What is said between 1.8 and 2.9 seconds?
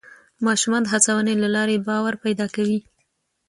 باور پیدا کوي